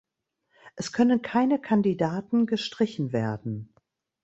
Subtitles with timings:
[0.77, 3.71] Es können keine Kandidaten gestrichen werden.